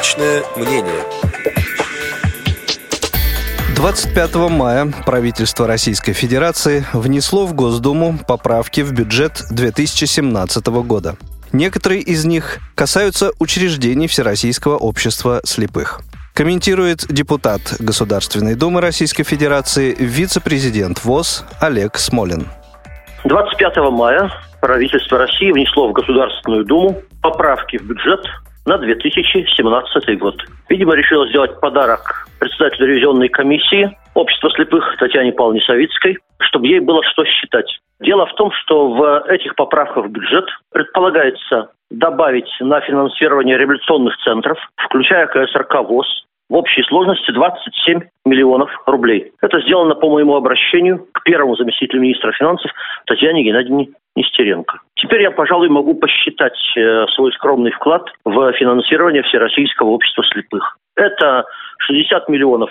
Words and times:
Личное 0.00 0.42
мнение. 0.56 1.04
25 3.76 4.34
мая 4.48 4.90
правительство 5.04 5.66
Российской 5.66 6.14
Федерации 6.14 6.86
внесло 6.94 7.44
в 7.44 7.52
Госдуму 7.52 8.14
поправки 8.26 8.80
в 8.80 8.94
бюджет 8.94 9.42
2017 9.50 10.66
года. 10.68 11.16
Некоторые 11.52 12.00
из 12.00 12.24
них 12.24 12.60
касаются 12.74 13.32
учреждений 13.38 14.06
Всероссийского 14.06 14.78
общества 14.78 15.42
слепых. 15.44 16.00
Комментирует 16.32 17.04
депутат 17.10 17.60
Государственной 17.78 18.54
Думы 18.54 18.80
Российской 18.80 19.24
Федерации, 19.24 19.94
вице-президент 19.98 21.04
ВОЗ 21.04 21.44
Олег 21.60 21.98
Смолин. 21.98 22.46
25 23.24 23.76
мая 23.92 24.30
правительство 24.62 25.18
России 25.18 25.52
внесло 25.52 25.90
в 25.90 25.92
Государственную 25.92 26.64
Думу 26.64 27.02
поправки 27.20 27.76
в 27.76 27.82
бюджет 27.82 28.24
на 28.66 28.78
2017 28.78 30.18
год. 30.18 30.36
Видимо, 30.68 30.94
решила 30.94 31.26
сделать 31.28 31.58
подарок 31.60 32.28
председателю 32.38 32.86
ревизионной 32.86 33.28
комиссии 33.28 33.90
Общества 34.14 34.50
слепых 34.50 34.96
Татьяне 34.98 35.32
Павловне 35.32 35.60
Савицкой, 35.62 36.18
чтобы 36.40 36.66
ей 36.66 36.80
было 36.80 37.02
что 37.04 37.24
считать. 37.24 37.78
Дело 38.00 38.26
в 38.26 38.34
том, 38.34 38.50
что 38.52 38.88
в 38.88 39.24
этих 39.28 39.54
поправках 39.54 40.06
в 40.06 40.10
бюджет 40.10 40.46
предполагается 40.72 41.70
добавить 41.90 42.50
на 42.60 42.80
финансирование 42.80 43.56
революционных 43.56 44.16
центров, 44.18 44.58
включая 44.76 45.26
КСРК 45.26 45.82
ВОЗ, 45.88 46.26
в 46.50 46.54
общей 46.56 46.82
сложности 46.82 47.30
27 47.30 48.00
миллионов 48.26 48.70
рублей. 48.86 49.32
Это 49.40 49.60
сделано 49.62 49.94
по 49.94 50.10
моему 50.10 50.34
обращению 50.34 51.06
к 51.12 51.22
первому 51.22 51.56
заместителю 51.56 52.02
министра 52.02 52.32
финансов 52.32 52.70
Татьяне 53.06 53.44
Геннадьевне 53.44 53.88
Нестеренко. 54.16 54.80
Теперь 54.96 55.22
я, 55.22 55.30
пожалуй, 55.30 55.68
могу 55.68 55.94
посчитать 55.94 56.58
э, 56.76 57.06
свой 57.14 57.32
скромный 57.32 57.70
вклад 57.70 58.02
в 58.24 58.52
финансирование 58.54 59.22
Всероссийского 59.22 59.90
общества 59.90 60.24
слепых. 60.24 60.76
Это 60.96 61.44
60 61.78 62.28
миллионов 62.28 62.70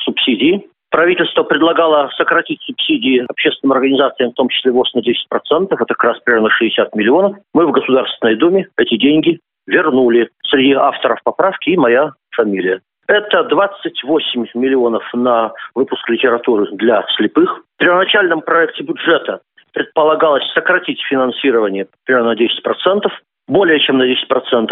субсидий. 0.00 0.66
Правительство 0.90 1.42
предлагало 1.42 2.10
сократить 2.16 2.62
субсидии 2.62 3.22
общественным 3.28 3.76
организациям, 3.76 4.30
в 4.30 4.34
том 4.34 4.48
числе 4.48 4.72
ВОЗ, 4.72 4.94
на 4.94 5.00
10%. 5.00 5.66
Это 5.68 5.84
как 5.84 6.02
раз 6.02 6.18
примерно 6.24 6.48
60 6.48 6.94
миллионов. 6.94 7.36
Мы 7.52 7.66
в 7.66 7.72
Государственной 7.72 8.36
Думе 8.36 8.68
эти 8.78 8.96
деньги 8.96 9.38
вернули. 9.66 10.30
Среди 10.46 10.72
авторов 10.72 11.18
поправки 11.22 11.68
и 11.68 11.76
моя 11.76 12.12
фамилия. 12.34 12.80
Это 13.08 13.44
28 13.44 14.46
миллионов 14.54 15.02
на 15.14 15.52
выпуск 15.74 16.08
литературы 16.10 16.68
для 16.72 17.04
слепых. 17.16 17.62
В 17.76 17.78
первоначальном 17.78 18.42
проекте 18.42 18.84
бюджета 18.84 19.40
предполагалось 19.72 20.44
сократить 20.52 21.00
финансирование 21.08 21.86
примерно 22.04 22.34
на 22.34 22.36
10% 22.36 23.08
более 23.48 23.80
чем 23.80 23.98
на 23.98 24.04
10%. 24.04 24.70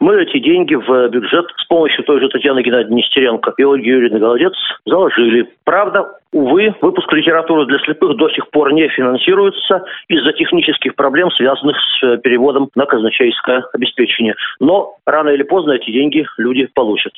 Мы 0.00 0.22
эти 0.22 0.38
деньги 0.38 0.74
в 0.74 1.08
бюджет 1.08 1.46
с 1.56 1.64
помощью 1.66 2.04
той 2.04 2.20
же 2.20 2.28
Татьяны 2.28 2.62
Геннадьевны 2.62 2.96
Нестеренко 2.96 3.54
и 3.56 3.64
Ольги 3.64 3.88
Юрьевны 3.88 4.18
Голодец 4.18 4.52
заложили. 4.84 5.48
Правда, 5.64 6.12
увы, 6.32 6.74
выпуск 6.80 7.12
литературы 7.12 7.66
для 7.66 7.78
слепых 7.80 8.16
до 8.16 8.28
сих 8.30 8.50
пор 8.50 8.72
не 8.72 8.88
финансируется 8.88 9.84
из-за 10.08 10.32
технических 10.32 10.94
проблем, 10.94 11.30
связанных 11.30 11.76
с 11.76 12.02
э, 12.04 12.18
переводом 12.18 12.70
на 12.74 12.86
казначейское 12.86 13.64
обеспечение. 13.72 14.34
Но 14.60 14.96
рано 15.06 15.30
или 15.30 15.42
поздно 15.42 15.72
эти 15.72 15.90
деньги 15.90 16.26
люди 16.36 16.68
получат. 16.74 17.12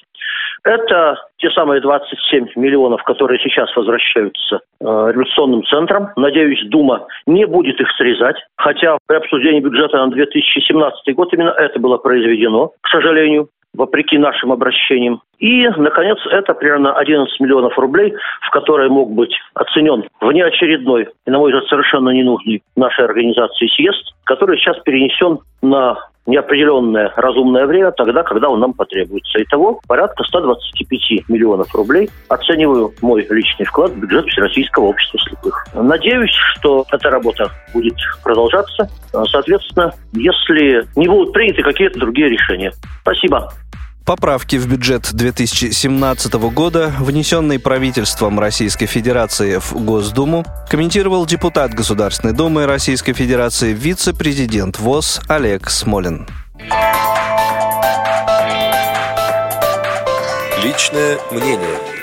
Это 0.65 1.17
те 1.39 1.51
самые 1.51 1.81
27 1.81 2.49
миллионов, 2.57 3.03
которые 3.05 3.41
сейчас 3.41 3.75
возвращаются 3.75 4.61
э, 4.81 4.85
революционным 4.85 5.65
центрам. 5.65 6.11
Надеюсь, 6.17 6.63
Дума 6.69 7.07
не 7.27 7.47
будет 7.47 7.81
их 7.81 7.91
срезать, 7.97 8.37
хотя 8.57 8.99
при 9.07 9.17
обсуждении 9.17 9.61
бюджета 9.61 9.97
на 9.99 10.11
2017 10.11 11.15
год 11.15 11.33
именно 11.33 11.51
это 11.51 11.81
было 11.81 11.97
произведено, 11.97 12.73
к 12.81 12.89
сожалению 12.89 13.49
вопреки 13.75 14.19
нашим 14.19 14.53
обращениям. 14.53 15.23
И, 15.41 15.67
наконец, 15.69 16.19
это 16.31 16.55
примерно 16.55 16.93
11 16.93 17.41
миллионов 17.41 17.77
рублей, 17.79 18.15
в 18.43 18.51
которые 18.51 18.91
мог 18.91 19.11
быть 19.11 19.35
оценен 19.55 20.05
внеочередной 20.21 21.09
и, 21.27 21.31
на 21.31 21.39
мой 21.39 21.51
взгляд, 21.51 21.69
совершенно 21.69 22.11
ненужный 22.11 22.63
нашей 22.77 23.07
организации 23.07 23.67
съезд, 23.75 24.15
который 24.25 24.59
сейчас 24.59 24.79
перенесен 24.81 25.39
на 25.63 25.97
неопределенное 26.27 27.13
разумное 27.17 27.67
время, 27.67 27.91
тогда, 27.93 28.23
когда 28.23 28.51
он 28.51 28.61
нам 28.61 28.75
потребуется. 28.75 29.43
Итого 29.43 29.81
порядка 29.89 30.23
125 30.25 31.29
миллионов 31.29 31.75
рублей 31.75 32.11
оцениваю 32.29 32.93
мой 33.01 33.27
личный 33.31 33.65
вклад 33.65 33.93
в 33.93 33.99
бюджет 33.99 34.27
Всероссийского 34.27 34.85
общества 34.85 35.19
слепых. 35.21 35.67
Надеюсь, 35.75 36.35
что 36.55 36.85
эта 36.93 37.11
работа 37.11 37.51
будет 37.73 37.97
продолжаться. 38.23 38.89
Соответственно, 39.11 39.93
если 40.13 40.87
не 40.97 41.09
будут 41.09 41.33
приняты 41.33 41.63
какие-то 41.63 41.99
другие 41.99 42.29
решения. 42.29 42.73
Спасибо. 43.01 43.51
Поправки 44.11 44.57
в 44.57 44.67
бюджет 44.67 45.15
2017 45.15 46.33
года, 46.53 46.93
внесенные 46.99 47.61
правительством 47.61 48.41
Российской 48.41 48.87
Федерации 48.87 49.59
в 49.59 49.73
Госдуму, 49.85 50.45
комментировал 50.69 51.27
депутат 51.27 51.73
Государственной 51.75 52.33
Думы 52.33 52.67
Российской 52.67 53.13
Федерации, 53.13 53.73
вице-президент 53.73 54.81
ВОЗ 54.81 55.21
Олег 55.29 55.71
Смолин. 55.71 56.27
Личное 60.61 61.21
мнение. 61.31 62.00